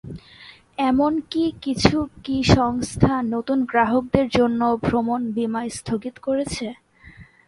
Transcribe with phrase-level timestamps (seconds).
[0.81, 6.67] এমনকি কিছু কি সংস্থা নতুন গ্রাহকদের জন্য ভ্রমণ বিমা স্থগিত করেছে?